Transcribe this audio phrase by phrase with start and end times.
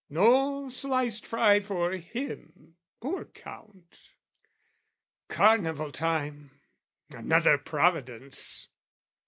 [0.09, 4.15] no sliced fry for him, poor Count!
[5.29, 6.59] Carnival time,
[7.11, 8.69] another providence!